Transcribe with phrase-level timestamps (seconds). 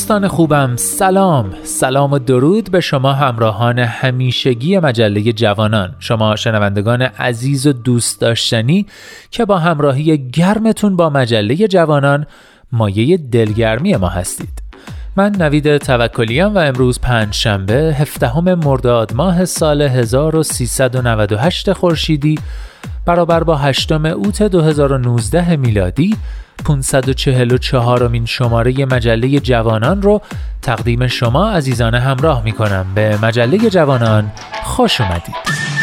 [0.00, 1.54] دوستان خوبم سلام.
[1.64, 5.94] سلام و درود به شما همراهان همیشگی مجله جوانان.
[5.98, 8.86] شما شنوندگان عزیز و دوست داشتنی
[9.30, 12.26] که با همراهی گرمتون با مجله جوانان
[12.72, 14.62] مایه دلگرمی ما هستید.
[15.16, 22.38] من نوید توکلیم و امروز پنج شنبه هفدهم مرداد ماه سال 1398 خورشیدی
[23.10, 26.16] برابر با هشتم اوت 2019 میلادی
[26.64, 30.22] 544 مین شماره مجله جوانان رو
[30.62, 34.32] تقدیم شما عزیزان همراه می کنم به مجله جوانان
[34.64, 35.79] خوش اومدید.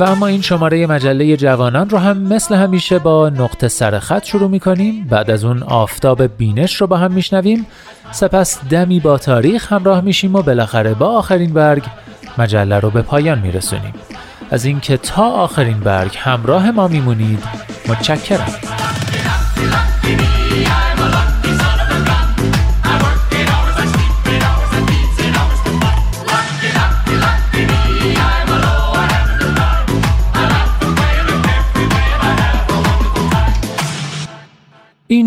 [0.00, 4.60] و اما این شماره مجله جوانان رو هم مثل همیشه با نقطه سرخط شروع می
[4.60, 7.66] کنیم بعد از اون آفتاب بینش رو با هم میشنویم.
[8.12, 11.82] سپس دمی با تاریخ همراه میشیم و بالاخره با آخرین برگ
[12.38, 13.94] مجله رو به پایان میرسونیم.
[14.50, 17.44] از اینکه تا آخرین برگ همراه ما میمونید
[17.88, 18.79] متشکرم.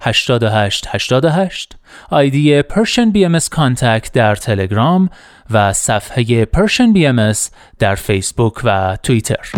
[0.00, 1.76] 88 88
[2.10, 5.10] ID Persian BM Contact در تلگرام
[5.50, 7.06] و صفحه Persian B
[7.78, 9.50] در فیسبوک و توییتر.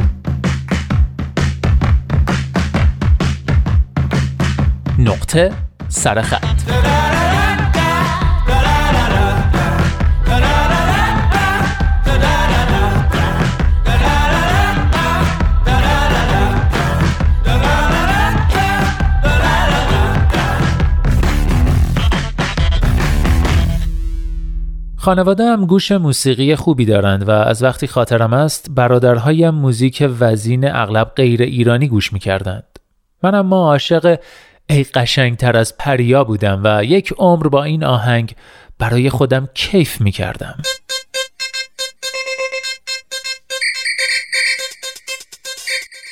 [4.98, 5.52] نقطه
[5.88, 7.17] سرخط
[25.08, 31.12] خانواده هم گوش موسیقی خوبی دارند و از وقتی خاطرم است برادرهایم موزیک وزین اغلب
[31.16, 32.78] غیر ایرانی گوش می کردند.
[33.22, 34.18] من اما عاشق
[34.70, 38.34] ای قشنگتر از پریا بودم و یک عمر با این آهنگ
[38.78, 40.54] برای خودم کیف می کردم.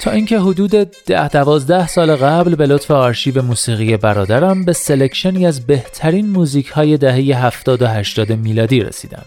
[0.08, 0.70] اینکه حدود
[1.06, 6.68] ده دوازده سال قبل به لطف آرشیو موسیقی برادرم به selection ی از بهترین موزیک
[6.68, 9.24] های دهه 70 و 80 میلادی رسیدم.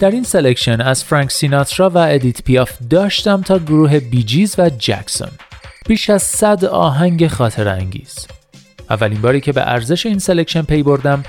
[0.00, 4.70] در این selection از فرانک سیناترا و ادیت پیاف داشتم تا گروه Bee Gees و
[4.78, 5.30] جکسون.
[5.88, 8.26] بیش از صد آهنگ خاطر انگیز.
[8.90, 11.22] اولین باری که به ارزش این selection پی بردم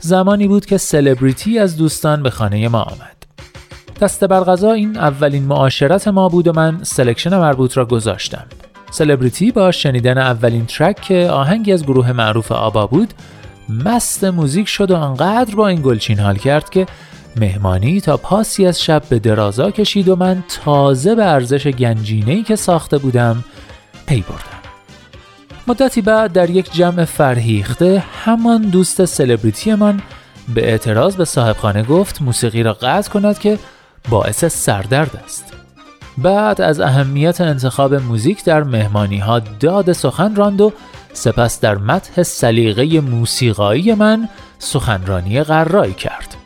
[0.00, 3.17] زمانی بود که سلبریتی از دوستان به خانه ما آمد.
[4.00, 8.44] دست بر این اولین معاشرت ما بود و من selection مربوط را گذاشتم.
[8.90, 13.14] سلبریتی با شنیدن اولین track که آهنگی از گروه معروف آبا بود
[13.68, 16.86] مست موزیک شد و انقدر با این گلچین حال کرد که
[17.36, 22.56] مهمانی تا پاسی از شب به درازا کشید و من تازه به ارزش گنجینه‌ای که
[22.56, 23.44] ساخته بودم
[24.06, 24.58] پی بردم.
[25.66, 30.00] مدتی بعد در یک جمع فرهیخته همان دوست سلبریتی من
[30.54, 33.58] به اعتراض به صاحبخانه گفت موسیقی را قطع کند که
[34.10, 35.52] باعث سردرد است.
[36.18, 40.72] بعد از اهمیت انتخاب موزیک در مهمانی ها داد سخن راند و
[41.12, 44.28] سپس در مدح سلیقه موسیقایی من
[44.58, 46.36] سخنرانی غرایی کرد.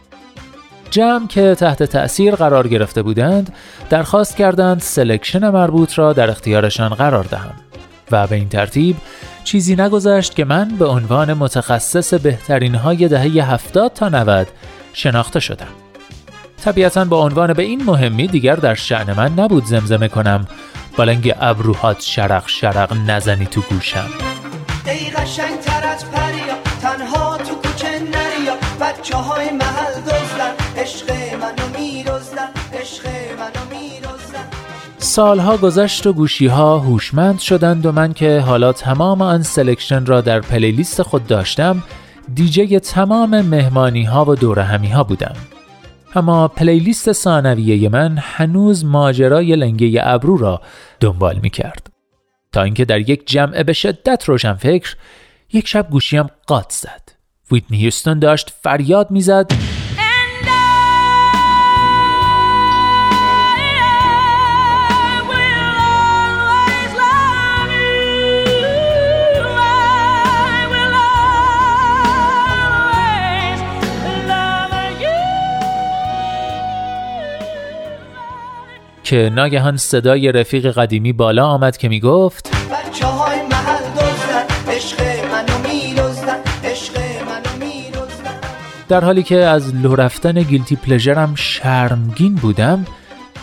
[0.91, 3.53] جمع که تحت تأثیر قرار گرفته بودند
[3.91, 7.55] درخواست کردند selection مربوط را در اختیارشان قرار دهم
[8.11, 8.97] و به این ترتیب
[9.45, 14.49] چیزی نگذشت که من به عنوان متخصص بهترین های دهه 70 تا 90
[14.93, 15.67] شناخته شدم.
[16.65, 20.47] طبیعتا با عنوان به این مهمی دیگر در شأن من نبود زمزمه کنم.
[20.97, 24.11] با لنگ ابروهات شرق شرق نزنی تو گوشم.
[24.87, 30.63] ای قشنگ تر از پریا تنها تو کوچه نریا بچه های محل دزدن.
[30.83, 31.11] عشق
[31.41, 32.49] منو می دزدن
[32.81, 33.07] عشق
[33.39, 34.47] منو می دزدن
[34.99, 40.21] سالها گذشت و گوشی ها هوشمند شدند و من که حالا تمام آن selection را
[40.21, 41.83] در playlist خود داشتم
[42.35, 45.35] دیجی تمام مهمانی ها و دور همی ها بودم.
[46.15, 50.61] اما پلیلیست ثانویه من هنوز ماجرای لنگه ابرو را
[51.01, 51.91] دنبال می کرد.
[52.53, 54.97] تا اینکه در یک جمع به شدت روشن فکر
[55.53, 57.09] یک شب گوشیم قات زد.
[57.53, 59.53] ویتنی هیوستون داشت فریاد می‌زد
[79.13, 82.51] که ناگهان صدای رفیق قدیمی بالا آمد که می گفت
[88.89, 92.87] در حالی که از لو رفتن گیلتی پلژرم شرمگین بودم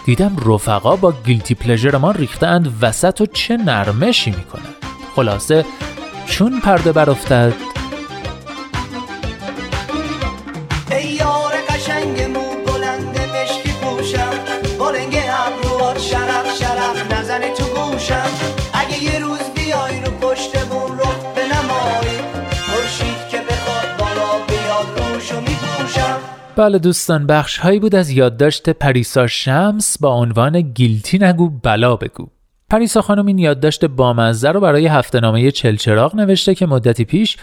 [0.06, 4.76] دیدم رفقا با گیلتی پلژر ما ریختند وسط و چه نرمشی می‌کنند
[5.16, 5.66] خلاصه
[6.26, 7.69] چون پرده برافتد
[26.60, 32.28] بله دوستان بخش هایی بود از یادداشت پریسا شمس با عنوان گیلتی نگو بلا بگو.
[32.70, 37.38] پریسا خانم این یادداشت بامزه رو برای هفته نامه چلچراغ نوشته که مدتی پیش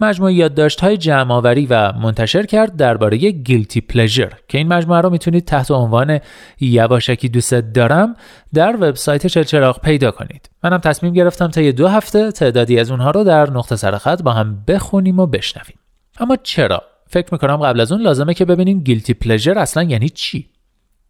[0.00, 5.44] مجموعه یادداشت های جمع و منتشر کرد درباره گیلتی پلژر که این مجموعه رو می‌تونید
[5.44, 6.20] تحت عنوان
[6.60, 8.16] یواشکی دوست دارم
[8.54, 10.50] در وبسایت چلچراغ پیدا کنید.
[10.64, 14.32] منم تصمیم گرفتم تا یه دو هفته تعدادی از اونها رو در نقطه سرخط با
[14.32, 15.78] هم بخونیم و بشنویم.
[16.20, 20.46] اما چرا؟ فکر می‌کنم قبل از اون لازمه که ببینیم گیلتی پلژر اصلا یعنی چی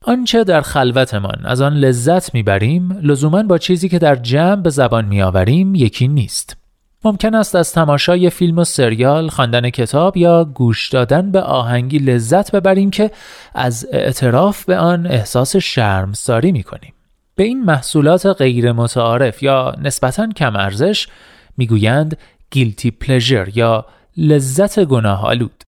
[0.05, 5.05] آنچه در خلوتمان از آن لذت می‌بریم لزوما با چیزی که در جمع به زبان
[5.05, 6.57] میآوریم یکی نیست
[7.05, 12.53] ممکن است از تماشای فیلم و سریال، خواندن کتاب یا گوش دادن به آهنگی لذت
[12.53, 13.11] ببریم که
[13.55, 16.93] از اعتراف به آن احساس شرمساری می‌کنیم.
[17.35, 21.09] به این محصولات غیر متعارف یا نسبتا کم ارزش
[21.57, 22.17] می‌گویند
[22.51, 25.63] گیلتی پلژر یا لذت گناه آلود.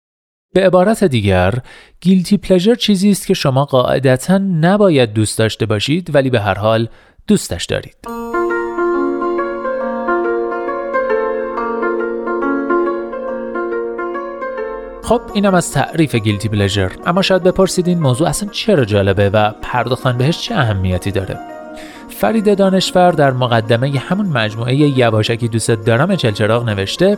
[0.53, 1.53] به عبارت دیگر
[2.01, 6.87] گیلتی پلژر چیزی است که شما قاعدتا نباید دوست داشته باشید ولی به هر حال
[7.27, 7.95] دوستش دارید.
[15.03, 19.51] خب اینم از تعریف گیلتی پلژر اما شاید بپرسید این موضوع اصلا چرا جالبه و
[19.61, 21.39] پرداختن بهش چه اهمیتی داره
[22.09, 27.17] فرید دانشور در مقدمه همون مجموعه یواشکی دوست دارم چلچراغ نوشته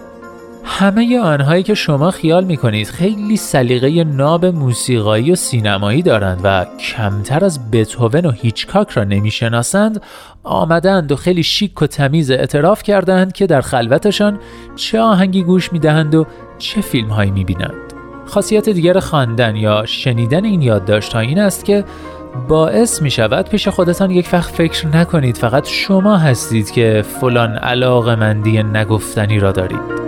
[0.63, 6.65] همه آنهایی که شما خیال می کنید خیلی سلیقه ناب موسیقایی و سینمایی دارند و
[6.79, 10.01] کمتر از بتهوون و هیچکاک را نمی‌شناسند
[10.43, 14.39] آمدند و خیلی شیک و تمیز اعتراف کردند که در خلوتشان
[14.75, 16.25] چه آهنگی گوش می دهند و
[16.57, 17.93] چه فیلم هایی می بینند.
[18.25, 21.83] خاصیت دیگر خواندن یا شنیدن این یادداشت این است که
[22.47, 28.15] باعث می شود پیش خودتان یک وقت فکر نکنید فقط شما هستید که فلان علاقه
[28.15, 30.01] مندی نگفتنی را دارید.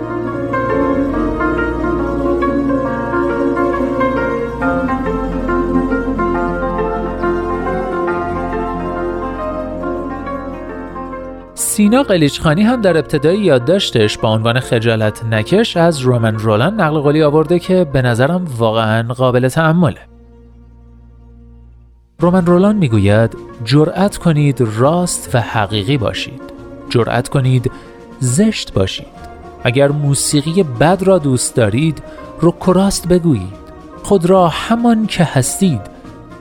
[11.74, 17.22] سینا قلیچخانی هم در ابتدای یادداشتش با عنوان خجالت نکش از رومن رولان نقل قولی
[17.22, 20.00] آورده که به نظرم واقعا قابل تأمله.
[22.18, 26.42] رومن رولان می‌گوید جرأت کنید راست و حقیقی باشید.
[26.90, 27.70] جرأت کنید
[28.20, 29.06] زشت باشید.
[29.64, 32.02] اگر موسیقی بد را دوست دارید
[32.42, 33.54] رک راست بگویید.
[34.02, 35.80] خود را همان که هستید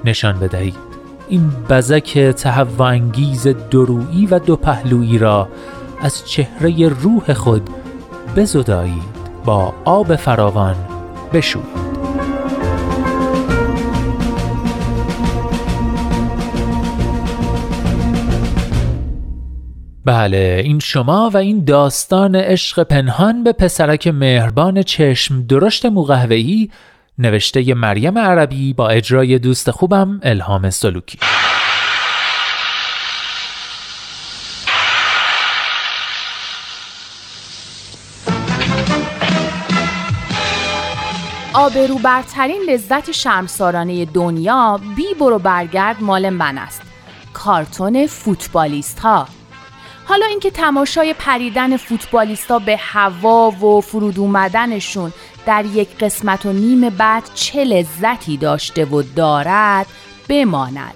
[0.05, 0.92] نشان بدهید.
[1.29, 5.49] این بزک تهوانگیز درویی و دو پهلویی را
[6.01, 7.69] از چهره روح خود
[8.35, 9.13] بزدایید
[9.45, 10.75] با آب فراوان
[11.33, 11.83] بشویید.
[20.05, 26.69] بله این شما و این داستان عشق پنهان به پسرک مهربان چشم درشت موقهوهی
[27.17, 31.19] نوشته مریم عربی با اجرای دوست خوبم الهام سلوکی.
[41.53, 46.81] آبروبرترین لذت شرمسارانه دنیا بی برو برگرد مال من است.
[47.33, 49.27] کارتون فوتبالیست ها
[50.05, 55.13] حالا اینکه تماشای پریدن فوتبالیستا به هوا و فرود اومدنشون
[55.45, 59.87] در یک قسمت و نیم بعد چه لذتی داشته و دارد
[60.29, 60.93] بماند.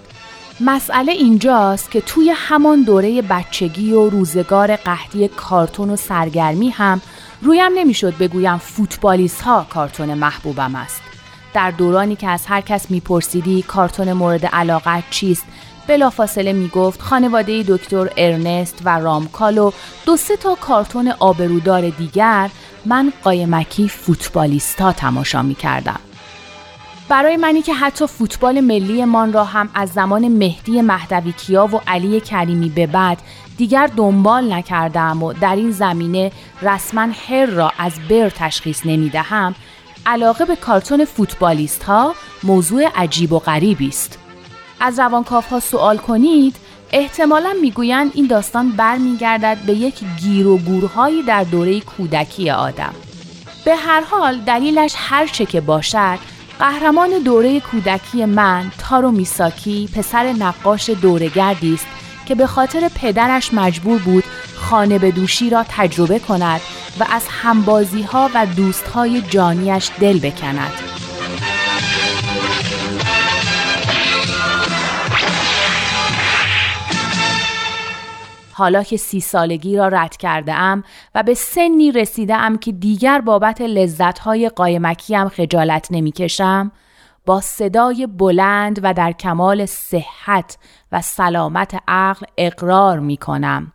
[0.59, 7.01] مسئله اینجاست که توی همان دوره بچگی و روزگار قحطی کارتون و سرگرمی هم
[7.41, 11.01] رویم نمی‌شد بگویم فوتبالیست ها کارتون محبوبم است.
[11.53, 15.45] در دورانی که از هر کس میپرسیدی کارتون مورد علاقت چیست
[15.87, 19.71] بلافاصله می‌گفت خانواده دکتر ارنست و رامکال و
[20.05, 22.49] دو سه تا کارتون آبرودار دیگر
[22.87, 25.99] من قایمکی فوتبالیستا تماشا می کردم.
[27.09, 32.19] برای منی که حتی فوتبال ملیمان را هم از زمان مهدی مهدوی کیا و علی
[32.19, 33.17] کریمی به بعد
[33.57, 39.55] دیگر دنبال نکردم و در این زمینه رسما هر را از بر تشخیص نمی دهم
[40.05, 42.13] علاقه به کارتون فوتبالیست ها
[42.43, 44.19] موضوع عجیب و غریبی است.
[44.79, 46.55] از روانکاف ها سوال کنید
[46.91, 52.93] احتمالا می‌گویند این داستان برمیگردد به یک گیر و گورهایی در دوره کودکی آدم
[53.65, 56.19] به هر حال دلیلش هر چه که باشد
[56.59, 61.87] قهرمان دوره کودکی من تارو میساکی پسر نقاش دورگردی است
[62.25, 64.23] که به خاطر پدرش مجبور بود
[64.55, 66.61] خانه به دوشی را تجربه کند
[66.99, 70.96] و از همبازی ها و دوست های جانیش دل بکند.
[78.57, 80.83] حالا که سی سالگی را رد کرده ام
[81.15, 86.71] و به سنی رسیده ام که دیگر بابت لذتهای قایمکیم خجالت نمی‌کشم
[87.25, 90.57] با صدای بلند و در کمال صحت
[90.91, 93.71] و سلامت عقل اقرار می کنم.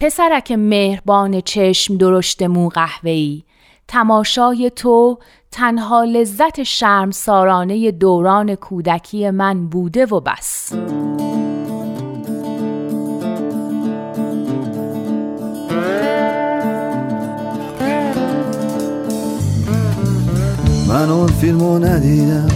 [0.00, 3.42] پسرک مهربان چشم درشت مو قهوه‌ای
[3.88, 5.18] تماشای تو
[5.50, 10.72] تنها لذت شرم سارانه دوران کودکی من بوده و بس.
[21.00, 22.48] من اون فیلمو ندیدم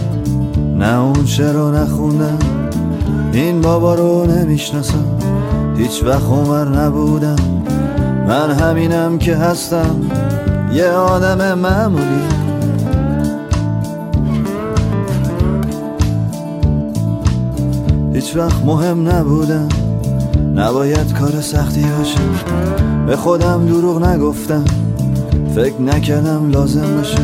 [0.77, 2.37] نه اون چرا نخوندم.
[3.33, 5.05] این بابا رو نمی‌شناسم
[5.77, 7.35] هیچ وقت عمر نبودم.
[8.27, 9.95] من همینم که هستم
[10.73, 12.05] یه آدم معمولی.
[18.13, 19.67] هیچ وقت مهم نبودم
[20.55, 22.19] نباید کار سختی باشه.
[23.07, 24.63] به خودم دروغ نگفتم.
[25.55, 27.17] فکر نکردم لازم باشه.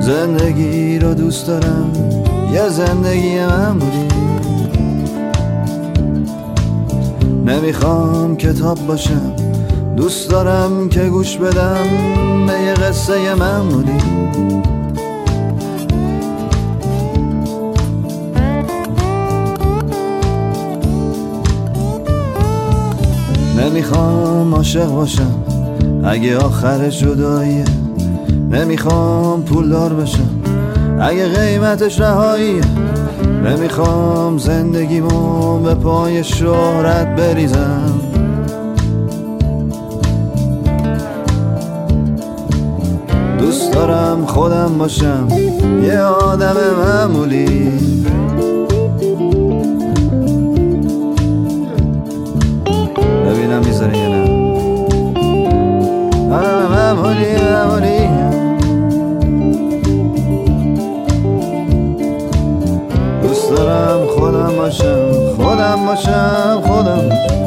[0.00, 1.90] زندگی رو دوست دارم.
[2.52, 4.08] یه زندگی من بودی.
[7.46, 9.32] نمی‌خوام کتاب باشم.
[9.96, 11.86] دوست دارم که گوش بدم.
[12.46, 13.98] به یه قصه من بودی.
[23.58, 25.55] نمی‌خوام عاشق باشم.
[26.06, 27.64] اگه آخر جداییه
[28.50, 30.30] نمی‌خوام پولدار بشم.
[31.00, 32.60] اگه قیمتش رهایی
[33.44, 38.00] نمی‌خوام زندگیمو به پای شهرت بریزم.
[43.38, 45.28] دوست دارم خودم باشم
[45.82, 47.72] یه آدم معمولی.
[64.66, 67.46] باشم خودم باشم خودم باشم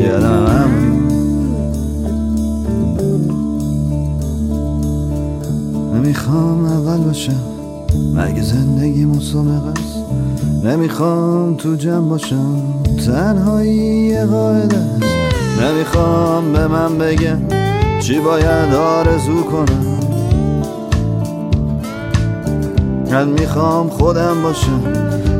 [0.00, 0.70] یادم
[5.94, 7.32] نمی‌خوام اول باشم
[8.14, 9.65] مگه زندگی مصمه
[10.66, 12.62] نمی‌خوام تو جمع باشم.
[13.06, 15.62] تنهایی یه قاعده است.
[15.62, 17.38] نمی‌خوام به من بگم
[18.00, 19.98] چی باید آرزو کنم.
[23.10, 24.82] من می‌خوام خودم باشم.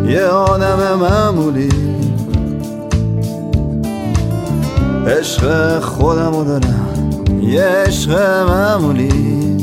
[0.08, 1.68] یه آدم معمولی.
[5.06, 6.88] عشق خودمو دارم.
[7.42, 8.10] یه عشق
[8.48, 9.56] معمولی.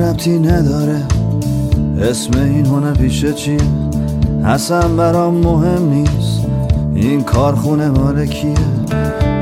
[0.00, 1.02] ربطی نداره.
[2.00, 3.58] اسم این هنر پیشه چیه
[4.44, 6.46] اصلا برام مهم نیست.
[6.94, 8.54] این کارخونه مال کیه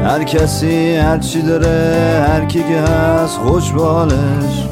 [0.04, 4.68] هر کسی هر چی داره هر کی که هست خوش بالش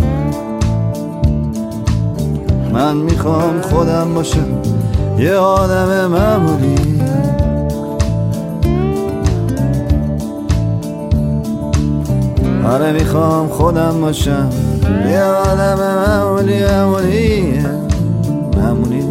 [2.73, 4.47] من می‌خوام خودم باشم.
[5.19, 7.01] یه آدم معمولی.
[12.71, 14.51] آره می‌خوام خودم باشم.
[15.11, 17.65] یه آدم معمولی معمولی
[18.57, 19.05] معمولی.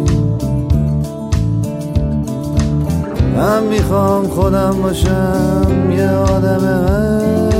[3.36, 7.55] من می‌خوام خودم باشم یه آدم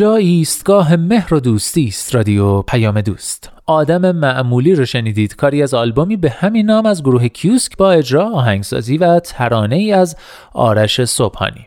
[0.00, 3.52] اینجا ایستگاه مهر و دوستی است رادیو پیام دوست.
[3.66, 5.36] آدم معمولی رو شنیدید.
[5.36, 9.92] کاری از آلبومی به همین نام از گروه کیوسک با اجرا آهنگسازی و ترانه ای
[9.92, 10.16] از
[10.52, 11.66] آرش صبحانی.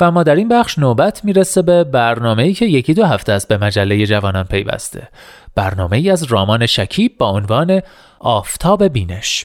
[0.00, 3.48] و ما در این بخش نوبت می‌رسه به برنامه ای که یکی دو هفته است
[3.48, 5.08] به مجله جوانان پیوسته.
[5.54, 7.80] برنامه ای از رامان شکیب با عنوان
[8.20, 9.42] آفتاب بینش.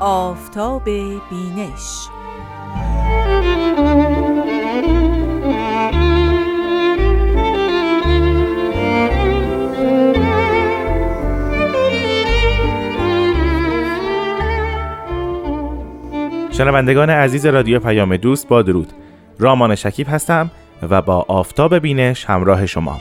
[0.00, 0.84] آفتاب
[1.30, 2.15] بینش
[16.56, 18.92] شنوندگان عزیز رادیو پیام دوست با درود.
[19.38, 20.50] رامان شکیب هستم
[20.90, 22.98] و با آفتاب بینش همراه شما.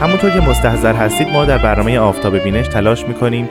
[0.00, 3.48] همونطور که مستحضر هستید ما در برنامه آفتاب بینش تلاش می‌کنیم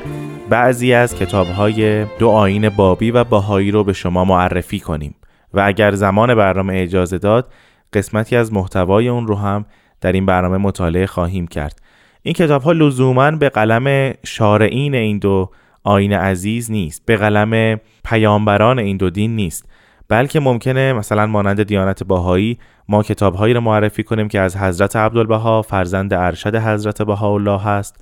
[0.49, 5.15] بعضی از کتابهای دو آین بابی و باهایی رو به شما معرفی کنیم.
[5.53, 7.51] و اگر زمان برنامه اجازه داد
[7.93, 9.65] قسمتی از محتوای اون رو هم
[10.01, 11.81] در این برنامه مطالعه خواهیم کرد.
[12.21, 15.49] این کتاب ها لزوما به قلم شارعین این دو
[15.83, 19.69] آین عزیز نیست به قلم پیامبران این دو دین نیست.
[20.09, 25.61] بلکه ممکنه مثلا مانند دیانت باهایی ما کتابهایی رو معرفی کنیم که از حضرت عبدالبها
[25.61, 27.95] فرزند ارشد حضرت بهاءالله هست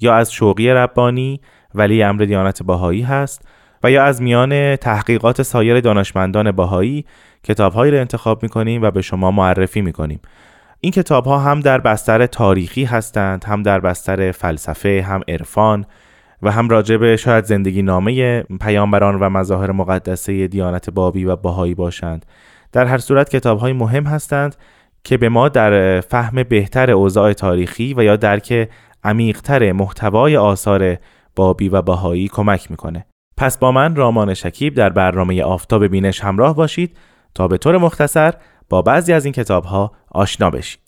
[0.00, 1.40] یا از شوقی ربانی
[1.74, 3.48] ولی امر دیانت باهایی هست
[3.82, 7.04] و یا از میان تحقیقات سایر دانشمندان باهایی
[7.42, 10.20] کتابهایی را انتخاب می‌کنیم و به شما معرفی می‌کنیم.
[10.80, 15.86] این کتاب ها هم در بستر تاریخی هستند هم در بستر فلسفه هم عرفان
[16.42, 21.74] و هم راجع به شاید زندگی نامه پیامبران و مظاهر مقدسه دیانت بابی و باهایی
[21.74, 22.26] باشند
[22.72, 24.56] در هر صورت کتاب های مهم هستند
[25.04, 28.68] که به ما در فهم بهتر اوضاع تاریخی و یا درک
[29.04, 30.96] عمیقتر محتوای آثار
[31.36, 36.54] بابی و باهایی کمک می‌کنه پس با من رامان شکیب در برنامه آفتاب بینش همراه
[36.54, 36.96] باشید
[37.34, 38.34] تا به طور مختصر
[38.68, 40.87] با بعضی از این کتاب ها آشنا بشید.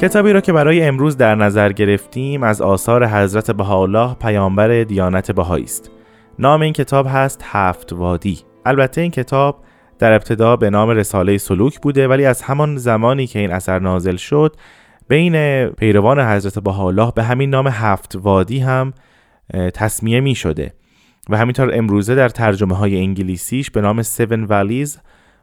[0.00, 5.64] کتابی را که برای امروز در نظر گرفتیم از آثار حضرت بهاءالله پیامبر دیانت بهایی
[5.64, 5.90] است.
[6.38, 8.40] نام این کتاب هست هفت وادی.
[8.66, 9.64] البته این کتاب
[9.98, 14.16] در ابتدا به نام رساله سلوک بوده ولی از همان زمانی که این اثر نازل
[14.16, 14.56] شد
[15.08, 18.92] بین پیروان حضرت بهاءالله به همین نام هفت وادی هم
[19.74, 20.72] تصمیه می شده
[21.30, 24.98] و همینطور امروزه در ترجمه های انگلیسیش به نام Seven Valleys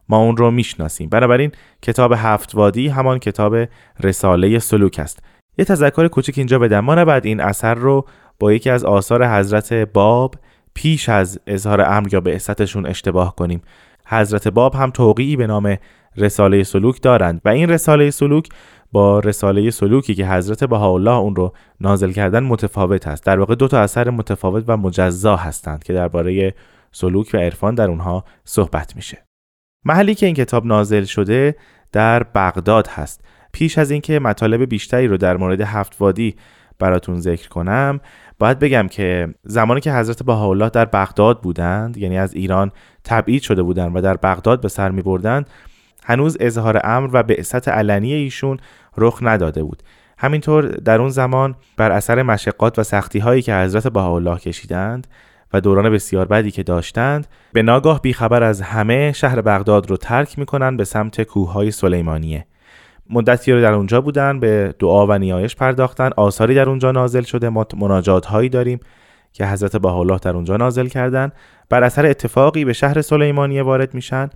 [0.09, 1.09] ما اون رو می‌شناسیم.
[1.09, 3.55] بنابراین کتاب هفت وادی همان کتاب
[4.03, 5.19] رساله سلوک است.
[5.57, 6.79] یه تذکر کوچک اینجا بدم.
[6.79, 8.05] ما نباید این اثر رو
[8.39, 10.35] با یکی از آثار حضرت باب
[10.73, 12.39] پیش از اظهار امر یا به
[12.85, 13.61] اشتباه کنیم.
[14.07, 15.77] حضرت باب هم توقیعی به نام
[16.17, 18.49] رساله سلوک دارند و این رساله سلوک
[18.91, 23.25] با رساله سلوکی که حضرت بهاءالله اون رو نازل کردن متفاوت است.
[23.25, 26.53] در واقع دو تا اثر متفاوت و مجزا هستند که درباره
[26.91, 29.24] سلوک و عرفان در اونها صحبت میشه.
[29.85, 31.55] محلی که این کتاب نازل شده
[31.91, 33.21] در بغداد هست.
[33.51, 36.35] پیش از اینکه مطالب بیشتری رو در مورد هفت وادی
[36.79, 37.99] براتون ذکر کنم
[38.39, 42.71] باید بگم که زمانی که حضرت بهاءالله در بغداد بودند یعنی از ایران
[43.03, 45.49] تبعید شده بودند و در بغداد به سر می بردند
[46.03, 48.57] هنوز اظهار امر و بعثت علنی ایشون
[48.97, 49.83] رخ نداده بود.
[50.17, 55.07] همینطور در اون زمان بر اثر مشقات و سختی هایی که حضرت بهاءالله کشیدند
[55.53, 60.39] و دوران بسیار بدی که داشتند به ناگاه بیخبر از همه شهر بغداد رو ترک
[60.39, 62.45] می‌کنن به سمت کوههای سلیمانیه.
[63.09, 66.09] مدتی رو در اونجا بودن به دعا و نیایش پرداختن.
[66.17, 67.49] آثاری در اونجا نازل شده.
[67.49, 68.79] ما مناجات هایی داریم
[69.33, 71.31] که حضرت بهاءالله در اونجا نازل کردن.
[71.69, 74.29] بر اثر اتفاقی به شهر سلیمانیه وارد میشن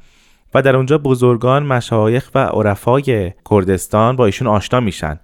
[0.54, 5.20] و در اونجا بزرگان مشایخ و عرفای کردستان با ایشون آشنا میشن.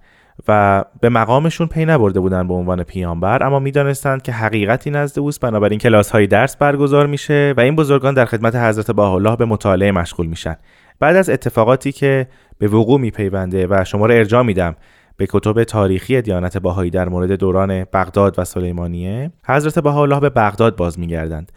[0.48, 5.40] و به مقامشون پی نبرده بودن به عنوان پیامبر اما می‌دانستند که حقیقتی نزد اوست.
[5.40, 9.92] بنابراین کلاس های درس برگزار میشه و این بزرگان در خدمت حضرت بهاءالله به مطالعه
[9.92, 10.56] مشغول میشن.
[11.00, 12.26] بعد از اتفاقاتی که
[12.58, 14.76] به وقوع میپیونده و شما رو ارجاع میدم
[15.16, 20.76] به کتب تاریخی دیانت باهایی در مورد دوران بغداد و سلیمانیه حضرت بهاءالله به بغداد
[20.76, 21.52] باز میگردند.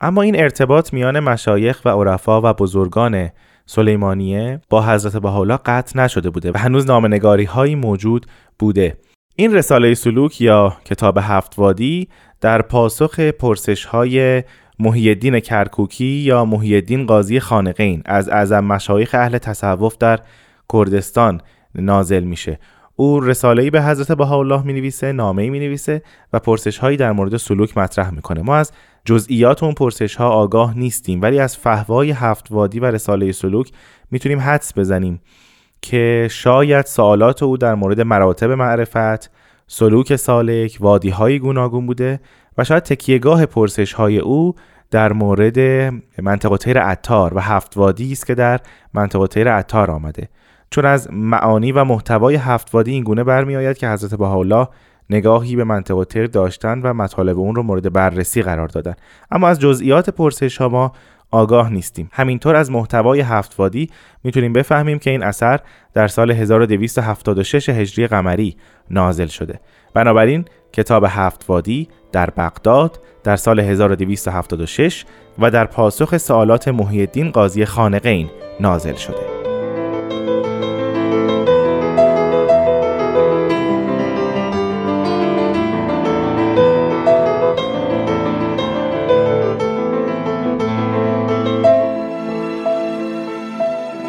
[0.00, 3.30] اما این ارتباط میان مشایخ و عرفا و بزرگان
[3.66, 8.26] سلیمانیه با حضرت بهاءالله قطع نشده بوده و هنوز نامنگاری هایی موجود
[8.58, 8.96] بوده.
[9.36, 12.08] این رساله سلوک یا کتاب هفت وادی
[12.40, 14.42] در پاسخ پرسش های
[14.78, 20.20] محیدین کرکوکی یا محیدین قاضی خانقین از اعظم مشایخ اهل تصوف در
[20.72, 21.40] کردستان
[21.74, 22.58] نازل میشه.
[22.96, 28.42] او رساله‌ای به حضرت بهاءالله می‌نویسه نامه‌ای می‌نویسه و پرسش‌هایی در مورد سلوک مطرح می‌کنه.
[28.42, 28.72] ما از
[29.04, 33.72] جزئیات اون پرسش ها آگاه نیستیم ولی از فهوای هفت وادی و رساله سلوک
[34.10, 35.20] می‌تونیم حدس بزنیم
[35.82, 39.30] که شاید سوالات او در مورد مراتب معرفت
[39.66, 42.20] سلوک سالک وادی های گوناگون بوده
[42.58, 44.54] و شاید تکیهگاه پرسش های او
[44.90, 45.58] در مورد
[46.22, 48.60] منطقه تیر عطار و هفت وادی است که در
[48.94, 50.28] منطقه تیر عطار آمده.
[50.70, 54.68] چون از معانی و محتوای هفت وادی این گونه برمی که حضرت بهاءالله
[55.12, 58.94] نگاهی به منطقه تر داشتن و مطالب اون رو مورد بررسی قرار دادن.
[59.30, 60.92] اما از جزئیات پرسش ها ما
[61.30, 62.08] آگاه نیستیم.
[62.12, 63.90] همینطور از محتوای هفت وادی
[64.24, 65.60] می‌تونیم بفهمیم که این اثر
[65.94, 68.56] در سال 1276 هجری قمری
[68.90, 69.60] نازل شده.
[69.94, 75.04] بنابراین کتاب هفت وادی در بغداد در سال 1276
[75.38, 79.31] و در پاسخ سوالات محی قاضی خانقین نازل شده.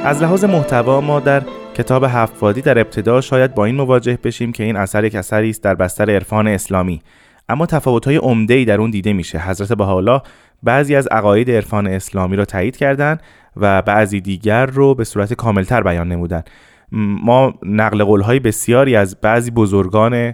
[0.05, 1.43] از لحاظ محتوا ما در
[1.75, 5.63] کتاب هفت در ابتدا شاید با این مواجه بشیم که این اثر یک اثری است
[5.63, 7.01] در بستر عرفان اسلامی.
[7.49, 9.39] اما تفاوت‌های عمده‌ای در اون دیده میشه.
[9.39, 10.21] حضرت بهاءالله
[10.63, 13.21] بعضی از عقاید عرفان اسلامی رو تایید کردند
[13.57, 16.43] و بعضی دیگر رو به صورت کاملتر بیان نمودن.
[17.23, 20.33] ما نقل قولهای بسیاری از بعضی بزرگان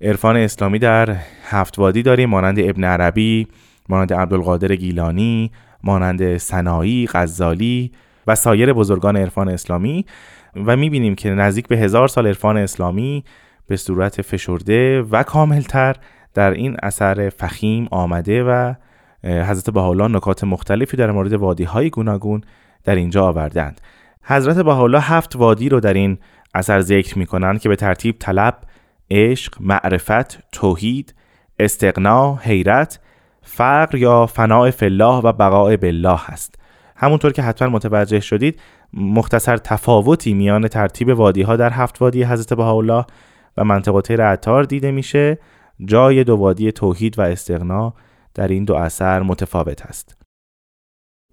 [0.00, 1.16] عرفان اسلامی در
[1.50, 2.30] هفت وادی داریم.
[2.30, 3.46] مانند ابن عربی
[3.88, 5.50] مانند عبدالقادر گیلانی
[5.84, 7.92] مانند سنایی غزالی
[8.26, 10.06] و سایر بزرگان عرفان اسلامی
[10.66, 13.24] و می‌بینیم که نزدیک به هزار سال عرفان اسلامی
[13.66, 15.96] به صورت فشرده و کاملتر
[16.34, 18.74] در این اثر فخیم آمده و
[19.24, 22.40] حضرت بهاءالله نکات مختلفی در مورد وادی های گوناگون
[22.84, 23.80] در اینجا آوردند.
[24.22, 26.18] حضرت بهاءالله هفت وادی رو در این
[26.54, 28.58] اثر ذکر می کنند که به ترتیب طلب،
[29.10, 31.14] عشق، معرفت، توحید،
[31.58, 33.00] استقنا، حیرت،
[33.42, 36.61] فقر یا فناع فلاح و بقاء بالله هست.
[37.02, 38.60] همونطور که حتما متوجه شدید
[38.92, 43.04] مختصر تفاوتی میان ترتیب وادی ها در هفت وادی حضرت بهاءالله
[43.56, 45.38] و منطقه عطار دیده میشه.
[45.84, 47.94] جای دو وادی توحید و استقنا
[48.34, 50.16] در این دو اثر متفاوت است.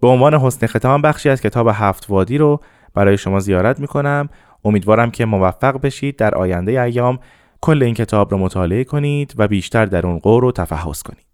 [0.02, 2.62] به عنوان حسن ختام بخشی از کتاب هفت وادی رو
[2.94, 4.30] برای شما زیارت می‌کنم.
[4.66, 7.20] امیدوارم که موفق بشید در آینده ایام
[7.62, 11.29] کل این کتاب رو مطالعه کنید و بیشتر در اون قور رو تفحص کنید.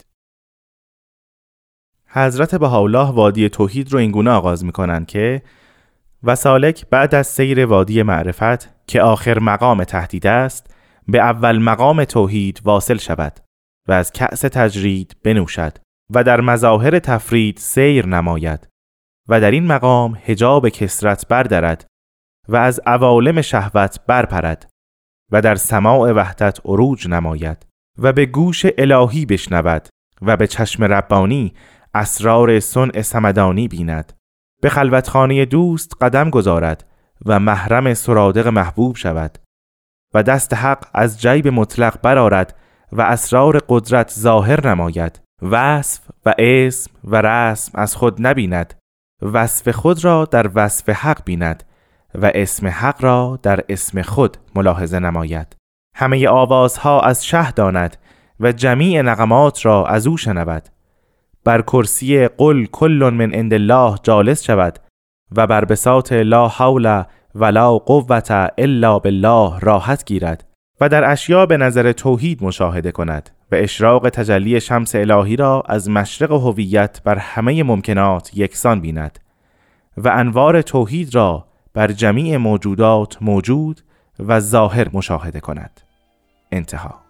[2.16, 5.42] حضرت بهاءالله وادی توحید رو اینگونه آغاز می‌کنن که
[6.24, 10.76] و سالک بعد از سیر وادی معرفت که آخر مقام تهدید است
[11.08, 13.40] به اول مقام توحید واصل شود
[13.88, 15.78] و از کأس تجرید بنوشد
[16.14, 18.68] و در مظاهر تفرید سیر نماید
[19.28, 21.86] و در این مقام هجاب کسرت بردرد
[22.50, 24.70] و از عوالم شهوت برپرد
[25.32, 27.66] و در سماع وحدت عروج نماید
[27.98, 29.88] و به گوش الهی بشنود
[30.22, 31.54] و به چشم ربانی
[31.96, 34.14] اسرار صنع سمدانی بیند.
[34.62, 36.86] به خلوتخانه دوست قدم گذارد
[37.26, 39.38] و محرم سرادق محبوب شود.
[40.14, 42.56] و دست حق از جیب مطلق برارد
[42.92, 45.22] و اسرار قدرت ظاهر نماید.
[45.42, 48.74] وصف و اسم و رسم از خود نبیند.
[49.22, 51.64] وصف خود را در وصف حق بیند
[52.16, 55.56] و اسم حق را در اسم خود ملاحظه نماید.
[55.96, 57.98] همه آوازها از شه داند
[58.40, 60.70] و جمیع نغمات را از او شنود.
[61.46, 64.80] بر کرسی قل کل من عند الله جالس شود
[65.36, 67.04] و بر بساط لا حول
[67.36, 70.48] ولا قوت الا بالله راحت گیرد
[70.82, 75.90] و در اشیا به نظر توحید مشاهده کند و اشراق تجلی شمس الهی را از
[75.90, 79.20] مشرق هویت بر همه ممکنات یکسان بیند
[79.98, 83.82] و انوار توحید را بر جمیع موجودات موجود
[84.20, 85.82] و ظاهر مشاهده کند.
[86.52, 87.05] انتها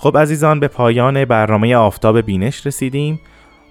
[0.00, 3.20] خب عزیزان به پایان برنامه آفتاب بینش رسیدیم.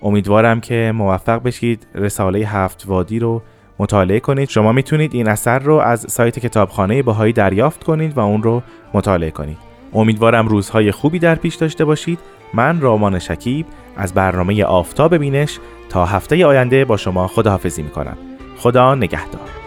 [0.01, 3.41] امیدوارم که موفق بشید رساله هفت وادی رو
[3.79, 4.49] مطالعه کنید.
[4.49, 8.61] شما می‌تونید این اثر رو از سایت کتابخانه باهایی دریافت کنید و اون رو
[8.93, 9.57] مطالعه کنید.
[9.93, 12.19] امیدوارم روزهای خوبی در پیش داشته باشید.
[12.53, 13.65] من رامان شکیب
[13.97, 15.59] از برنامه آفتاب بینش
[15.89, 18.17] تا هفته آینده با شما خداحافظی می‌کنم.
[18.57, 19.66] خدا نگهدار.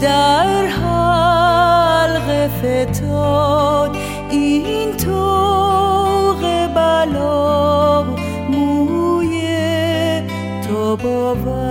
[0.00, 3.96] در حلق فتاد.
[4.30, 6.40] این توق
[6.74, 8.02] بلا
[8.50, 9.42] موی
[10.68, 11.69] تو بود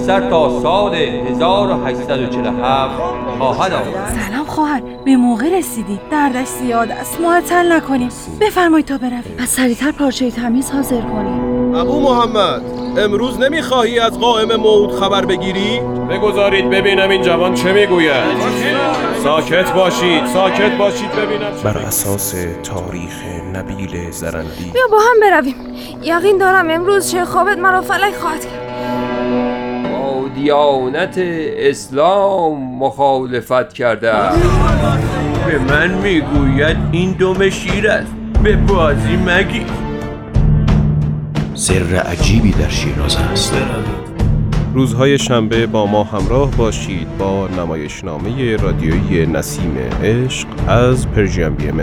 [0.00, 2.94] اکثر تا سال 1847
[3.38, 4.20] خواهد آمد.
[4.28, 6.00] سلام خواهر به موقع رسیدی.
[6.10, 7.20] دردش زیاد است.
[7.20, 8.08] معطل نکنیم.
[8.40, 9.36] بفرمایید تا برویم.
[9.38, 12.62] از سریعتر پارچه تمیز حاضر کنیم ابو محمد
[12.98, 18.24] امروز نمی‌خواهی از قائم موت خبر بگیری؟ بگذارید ببینم این جوان چه می‌گوید.
[19.22, 23.22] ساکت باشید ساکت باشید ببینم بر اساس تاریخ
[23.54, 24.70] نبیل زرندی.
[24.72, 25.56] بیا با هم برویم.
[26.02, 28.69] یقین دارم امروز چه خوابت مرا فلک خواهد کرد.
[30.44, 34.12] دیانت اسلام مخالفت کرده
[35.46, 38.12] به من می‌گوید این دم شیر است.
[38.42, 39.64] به بازی مگی
[41.54, 43.54] سر عجیبی در شیراز است.
[44.74, 51.80] روزهای شنبه با ما همراه باشید با نمایشنامه رادیویی نسیم عشق از پرژیم بی ام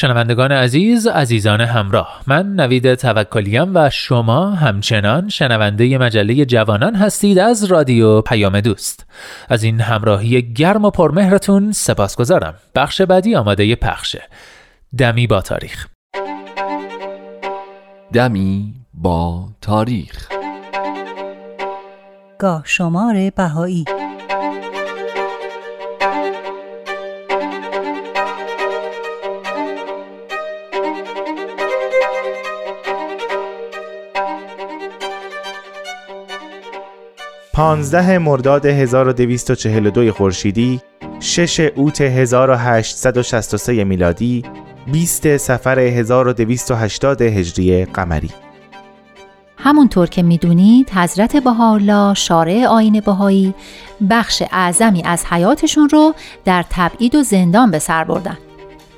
[0.00, 7.64] شنوندگان عزیز عزیزان همراه من نوید توکلیم و شما همچنان شنونده مجله جوانان هستید از
[7.64, 9.06] رادیو پیام دوست.
[9.48, 14.22] از این همراهی گرم و پرمهرتون سپاس گذارم بخش بعدی آماده پخشه
[14.98, 15.86] دمی با تاریخ.
[18.12, 20.28] دمی با تاریخ.
[22.38, 23.84] گاه شمار بهایی.
[37.58, 40.80] پانزده مرداد 1242 خورشیدی
[41.20, 44.42] 6 اوت 1863 میلادی
[44.92, 48.30] 20 سفر 1280 هجری قمری.
[49.56, 53.54] همونطور که می‌دونید حضرت بهاءالله شارع آین بهایی
[54.10, 58.38] بخش اعظمی از حیاتشون رو در تبعید و زندان به سر بردن.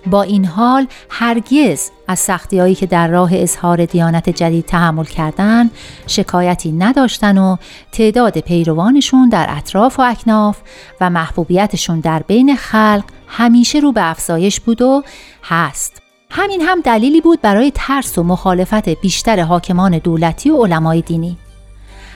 [0.06, 5.70] با این حال هرگز از سختیهایی که در راه اظهار دیانت جدید تحمل کردن
[6.06, 7.56] شکایتی نداشتن و
[7.92, 10.58] تعداد پیروانشون در اطراف و اکناف
[11.00, 15.02] و محبوبیتشون در بین خلق همیشه رو به افزایش بود و
[15.42, 16.02] هست.
[16.30, 21.36] همین هم دلیلی بود برای ترس و مخالفت بیشتر حاکمان دولتی و علمای دینی.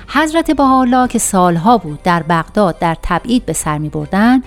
[0.09, 4.43] حضرت بهاءالله که سالها بود در بغداد در تبعید به سر می بردن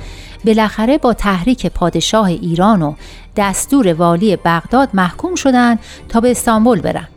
[0.47, 2.93] بالاخره با تحریک پادشاه ایران و
[3.35, 5.79] دستور والی بغداد محکوم شدند
[6.09, 7.07] تا به استانبول برن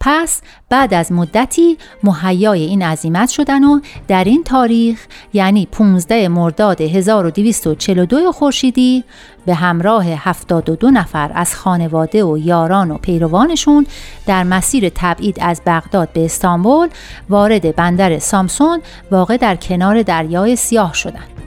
[0.00, 6.80] پس بعد از مدتی مهیای این عزیمت شدن و در این تاریخ یعنی 15 مرداد
[6.80, 9.04] 1242 خورشیدی
[9.46, 13.86] به همراه 72 نفر از خانواده و یاران و پیروانشون
[14.26, 16.88] در مسیر تبعید از بغداد به استانبول
[17.28, 21.43] وارد بندر سامسون واقع در کنار دریای سیاه شدند.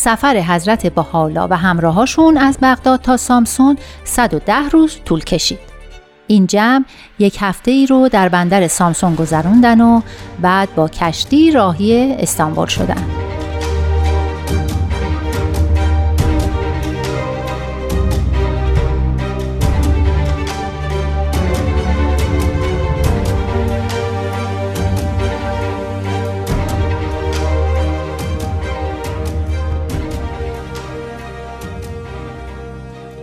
[0.00, 5.58] سفر حضرت بهاءالله و همراهاشون از بغداد تا سامسون 110 روز طول کشید.
[6.26, 6.84] این جمع
[7.18, 10.00] یک هفته ای رو در بندر سامسون گذروندن و
[10.42, 13.10] بعد با کشتی راهی استانبول شدند.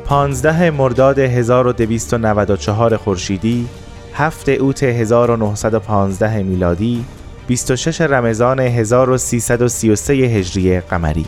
[0.08, 3.68] 15 مرداد 1294 خورشیدی،
[4.14, 7.06] 7 اوت 1915 میلادی،
[7.48, 11.26] 26 رمضان 1333 هجری قمری.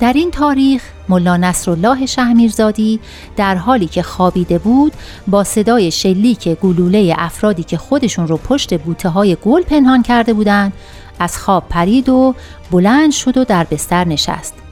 [0.00, 3.00] در این تاریخ ملا نصرالله شهمیرزادی
[3.36, 4.92] در حالی که خوابیده بود
[5.26, 10.72] با صدای شلیک گلوله افرادی که خودشون رو پشت بوته های گل پنهان کرده بودند
[11.18, 12.34] از خواب پرید و
[12.70, 14.65] بلند شد و در بستر نشست.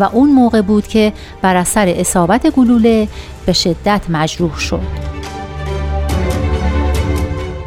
[0.00, 3.08] و اون موقع بود که بر اثر اصابت گلوله
[3.46, 5.08] به شدت مجروح شد.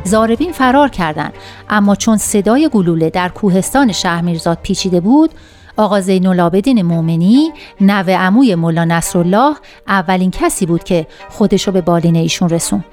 [0.04, 1.34] زاربین فرار کردند
[1.70, 5.30] اما چون صدای گلوله در کوهستان شهرمیرزاد پیچیده بود
[5.78, 7.52] آقا زین العابدین مومنی
[7.82, 9.56] نوه عموی ملا نصرالله
[9.88, 12.86] اولین کسی بود که خودشو به بالین ایشون رسوند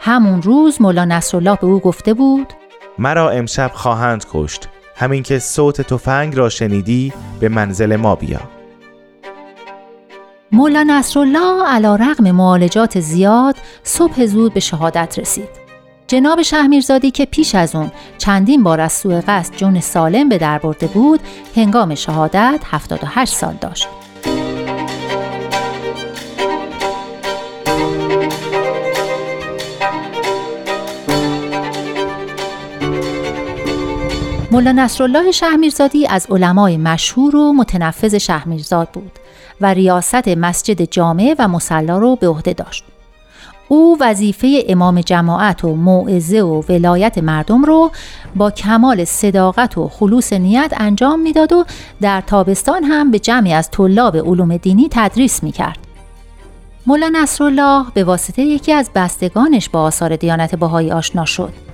[0.00, 2.52] همون روز ملا نصرالله به او گفته بود
[2.98, 8.57] مرا امشب خواهند کشت همین که صوت تفنگ را شنیدی به منزل ما بیا
[10.52, 15.48] مولا نصرالله علا رقم معالجات زیاد صبح زود به شهادت رسید.
[16.06, 20.58] جناب شهمیرزادی که پیش از اون چندین بار از سوء قصد جون سالم به در
[20.58, 21.20] برده بود
[21.56, 23.88] هنگام شهادت 78 سال داشت.
[34.50, 39.18] ملا نصرالله شهمیرزادی از علمای مشهور و متنفذ شهمیرزاد بود
[39.60, 42.84] و ریاست مسجد جامع و مسلا رو به عهده داشت.
[43.68, 47.90] او وظیفه امام جماعت و موعظه و ولایت مردم رو
[48.36, 51.64] با کمال صداقت و خلوص نیت انجام می‌داد و
[52.00, 55.78] در تابستان هم به جمعی از طلاب علوم دینی تدریس می‌کرد.
[56.86, 61.67] مولا نصرالله به واسطه یکی از بستگانش با آثار دیانت باهایی آشنا شد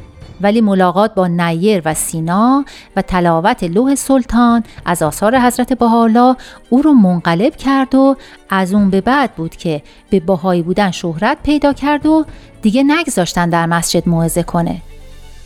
[0.45, 2.65] ولی ملاقات با نیر و سینا
[2.97, 6.37] و تلاوت لوح سلطان از آثار حضرت بهاءالله
[6.71, 8.17] او رو منقلب کرد و
[8.51, 12.25] از اون به بعد بود که به باهایی بودن شهرت پیدا کرد و
[12.63, 14.81] دیگه نگذاشتن در مسجد موعظه کنه.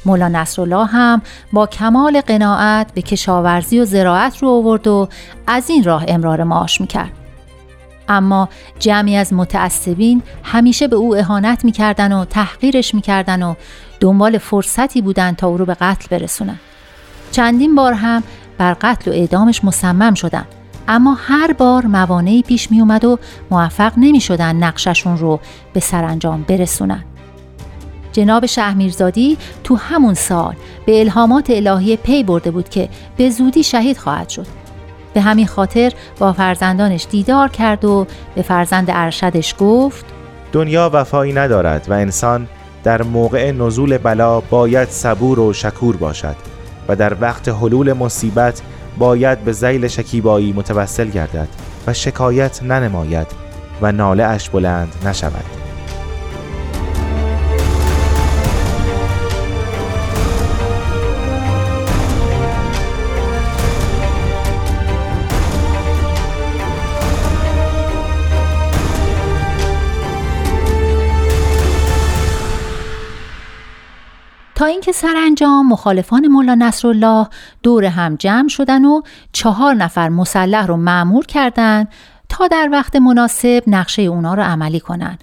[0.04, 1.22] مولا نصرالله هم
[1.52, 5.08] با کمال قناعت به کشاورزی و زراعت رو آورد و
[5.46, 7.12] از این راه امرار معاش می‌کرد.
[8.08, 13.54] اما جمعی از متعصبین همیشه به او اهانت می‌کردن و تحقیرش می‌کردن و
[14.00, 16.58] دنبال فرصتی بودن تا او رو به قتل برسونن.
[17.32, 18.22] چندین بار هم
[18.58, 20.44] بر قتل و اعدامش مصمم شدن.
[20.88, 23.18] اما هر بار موانعی پیش می اومد و
[23.50, 25.40] موفق نمی شدن نقششون رو
[25.72, 27.04] به سرانجام برسونن.
[28.12, 30.54] جناب شهمیرزادی تو همون سال
[30.86, 34.46] به الهامات الهی پی برده بود که به زودی شهید خواهد شد.
[35.14, 40.04] به همین خاطر با فرزندانش دیدار کرد و به فرزند ارشدش گفت
[40.52, 42.48] دنیا وفایی ندارد و انسان
[42.84, 46.36] در موقع نزول بلا باید صبور و شکور باشد
[46.88, 48.62] و در وقت حلول مصیبت
[48.98, 51.48] باید به زیل شکیبایی متوسل گردد
[51.86, 53.26] و شکایت ننماید
[53.82, 55.67] و ناله اش بلند نشود.
[74.58, 77.26] تا اینکه سرانجام مخالفان مولا نصرالله
[77.62, 79.02] دور هم جمع شدن و
[79.32, 81.88] چهار نفر مسلح رو معمور کردند
[82.28, 85.18] تا در وقت مناسب نقشه اونا رو عملی کنن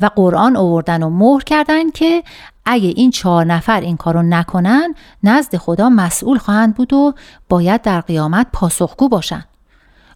[0.00, 2.22] و قرآن اووردن و مهر کردن که
[2.64, 7.14] اگه این چهار نفر این کارو نکنن نزد خدا مسئول خواهند بود و
[7.48, 9.44] باید در قیامت پاسخگو باشن.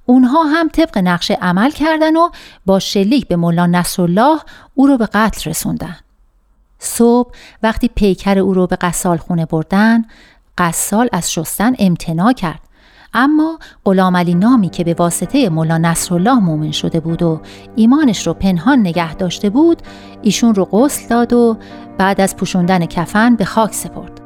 [0.06, 2.28] اونها هم طبق نقشه عمل کردن و
[2.66, 4.40] با شلیک به مولا نصرالله
[4.74, 5.96] او رو به قتل رسوندن.
[6.82, 7.30] صبح
[7.62, 10.04] وقتی پیکر او رو به قصال خونه بردن
[10.58, 12.60] قصال از شستن امتناع کرد.
[13.14, 17.40] اما غلام علی نامی که به واسطه مولا نصرالله مؤمن شده بود و
[17.76, 19.82] ایمانش رو پنهان نگه داشته بود
[20.22, 21.56] ایشون رو غسل داد و
[21.98, 24.20] بعد از پوشوندن کفن به خاک سپرد.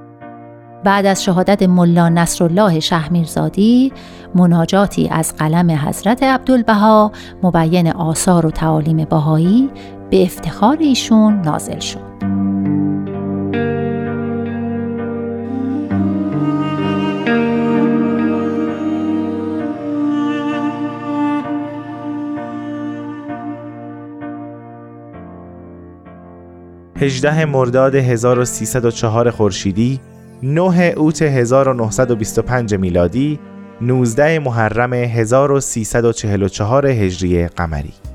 [0.84, 3.92] بعد از شهادت ملا نصرالله شهمیرزادی
[4.34, 9.70] مناجاتی از قلم حضرت عبدالبها مبین آثار و تعالیم بهایی
[10.10, 12.05] به افتخار ایشون نازل شد.
[27.06, 30.00] 18 مرداد 1304 خورشیدی
[30.42, 30.60] 9
[30.96, 33.38] اوت 1925 میلادی
[33.80, 38.05] 19 محرم 1344 هجری قمری.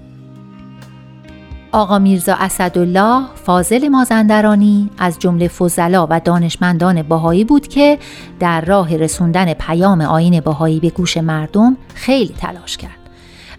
[1.74, 7.97] آقا میرزا اسدالله فاضل مازندرانی از جمله فضلا و دانشمندان باهایی بود که
[8.39, 12.97] در راه رسوندن پیام آین باهایی به گوش مردم خیلی تلاش کرد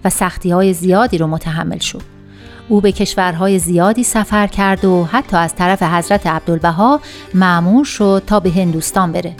[0.04, 2.02] و سختی های زیادی رو متحمل شد
[2.68, 7.00] او به کشورهای زیادی سفر کرد و حتی از طرف حضرت عبدالبها
[7.34, 9.34] معمور شد تا به هندوستان بره.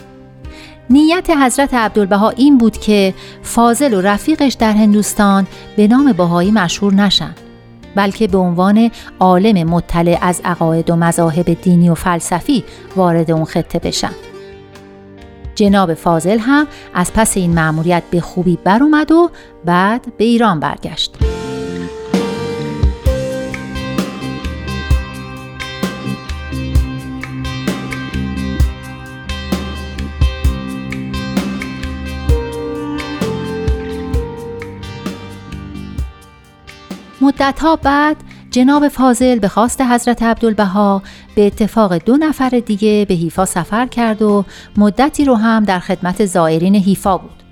[0.91, 5.47] نیت حضرت عبدالبها این بود که فاضل و رفیقش در هندوستان
[5.77, 7.35] به نام بهایی مشهور نشن
[7.95, 8.91] بلکه به عنوان
[9.21, 12.65] عالم مطلع از عقاید و مذاهب دینی و فلسفی
[12.97, 14.13] وارد اون خطه بشن.
[15.55, 19.31] جناب فاضل هم از پس این مأموریت به خوبی بر اومد و
[19.65, 21.32] بعد به ایران برگشت.
[37.23, 38.17] مدتها بعد
[38.51, 41.03] جناب فاضل به خواست حضرت عبدالبها
[41.35, 44.45] به اتفاق دو نفر دیگه به حیفا سفر کرد و
[44.77, 47.43] مدتی رو هم در خدمت زائرین حیفا بود.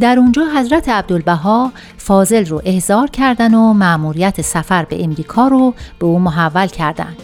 [0.00, 6.06] در اونجا حضرت عبدالبها فاضل رو احضار کردن و مأموریت سفر به امریکا رو به
[6.06, 7.16] او محول کردند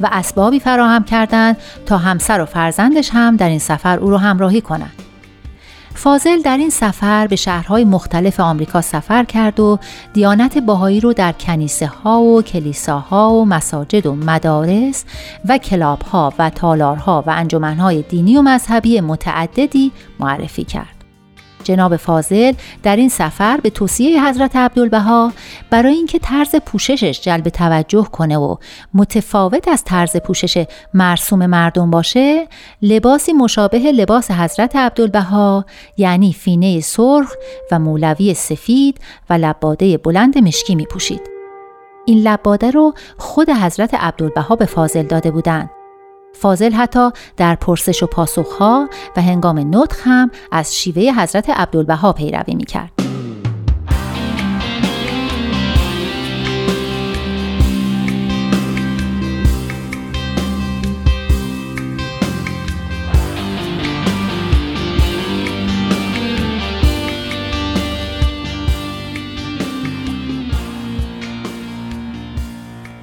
[0.00, 1.56] و اسبابی فراهم کردند
[1.86, 5.09] تا همسر و فرزندش هم در این سفر او رو همراهی کنند.
[6.02, 9.78] فاضل در این سفر به شهرهای مختلف آمریکا سفر کرد و
[10.12, 15.04] دیانت باهایی رو در کنیسه ها و کلیساها و مساجد و مدارس
[15.48, 20.99] و کلاب ها و تالارها و انجمنهای دینی و مذهبی متعددی معرفی کرد.
[21.64, 22.52] جناب فاضل
[22.82, 25.32] در این سفر به توصیه حضرت عبدالبها
[25.70, 28.56] برای اینکه طرز پوششش جلب توجه کنه و
[28.94, 32.48] متفاوت از طرز پوشش مرسوم مردم باشه
[32.82, 35.64] لباسی مشابه لباس حضرت عبدالبها
[35.96, 37.34] یعنی فینه سرخ
[37.72, 38.98] و مولوی سفید
[39.30, 41.20] و لباده بلند مشکی می پوشید.
[42.06, 45.70] این لباده رو خود حضرت عبدالبها به فاضل داده بودند
[46.32, 52.54] فاضل حتی در پرسش و پاسخها و هنگام نطق هم از شیوه حضرت عبدالبها پیروی
[52.54, 52.90] می‌کرد.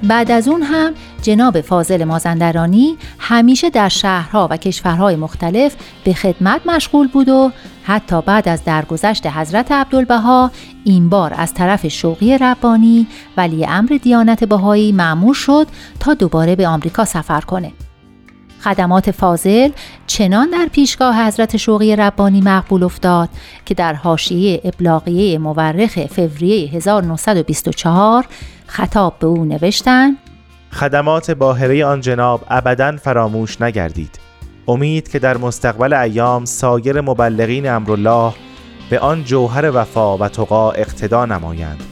[0.03, 6.61] بعد از اون هم جناب فاضل مازندرانی همیشه در شهرها و کشورهای مختلف به خدمت
[6.65, 7.51] مشغول بود و
[7.83, 10.51] حتی بعد از درگذشت حضرت عبدالبها
[10.83, 13.07] این بار از طرف شوقی ربانی
[13.37, 15.67] ولی امر دیانت بهایی معمور شد
[15.99, 17.71] تا دوباره به آمریکا سفر کنه.
[18.61, 19.69] خدمات فاضل
[20.07, 23.29] چنان در پیشگاه حضرت شوقی ربانی مقبول افتاد
[23.65, 28.25] که در حاشیه ابلاغیه مورخ فوریه 1924
[28.67, 30.17] خطاب به او نوشتند
[30.77, 34.19] خدمات باهره آن جناب ابدا فراموش نگردید.
[34.67, 38.33] امید که در مستقبل ایام سایر مبلغین امرالله
[38.89, 41.83] به آن جوهر وفا و تقا اقتدا نمایند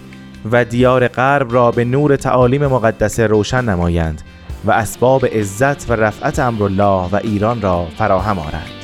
[0.51, 4.21] و دیار غرب را به نور تعالیم مقدسه روشن نمایند
[4.65, 8.74] و اسباب عزت و رفعت امرالله و ایران را فراهم آرند.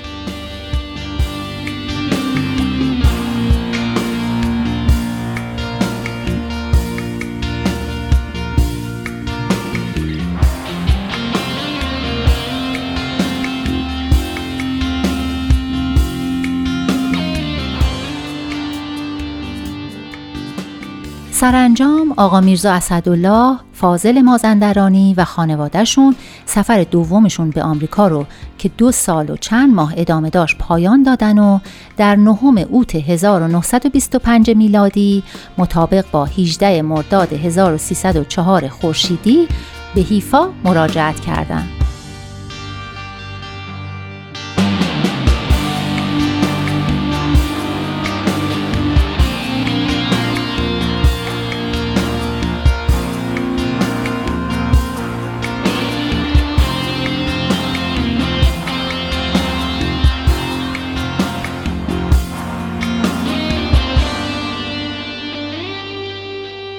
[21.42, 26.16] سرانجام آقا میرزا اسدالله فاضل مازندرانی و خانوادهشون
[26.46, 28.26] سفر دومشون به آمریکا رو
[28.58, 31.60] که دو سال و چند ماه ادامه داشت پایان دادن و
[31.98, 35.24] در نهم اوت 1925 میلادی
[35.58, 39.48] مطابق با 18 مرداد 1304 خورشیدی
[39.96, 41.81] به حیفا مراجعت کردند.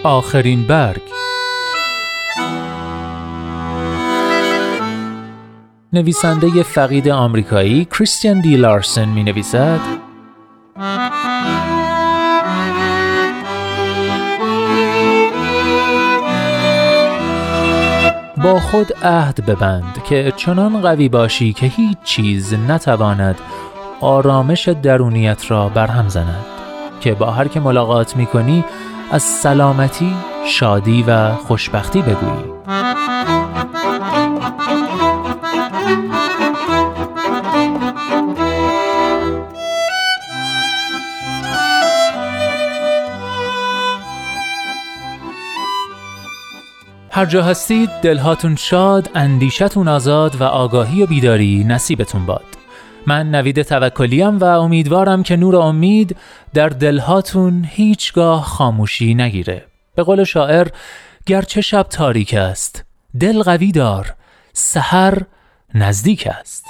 [0.04, 1.02] آخرین برگ.
[5.92, 9.80] نویسنده فقید آمریکایی کریستیان دی لارسن می نویسد
[18.42, 23.40] با خود عهد ببند که چنان قوی باشی که هیچ چیز نتواند
[24.00, 26.44] آرامش درونیت را برهم زند.
[27.02, 28.64] که با هر که ملاقات می کنی
[29.12, 30.14] از سلامتی،
[30.46, 32.52] شادی و خوشبختی بگویی.
[47.10, 52.51] هر جا هستید دلهاتون شاد، اندیشتون آزاد و آگاهی و بیداری نصیبتون باد.
[53.06, 56.16] من نوید توکلیم و امیدوارم که نور امید
[56.54, 59.64] در دلهاتون هیچگاه خاموشی نگیره.
[59.94, 60.68] به قول شاعر
[61.26, 62.84] گرچه شب تاریک است
[63.20, 64.14] دل قوی دار
[64.52, 65.22] سحر
[65.74, 66.64] نزدیک است.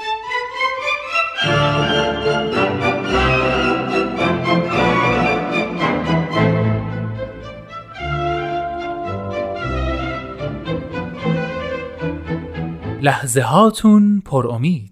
[13.03, 14.92] لحظه هاتون پر امید.